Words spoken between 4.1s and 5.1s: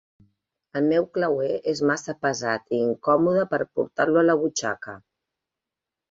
a la butxaca.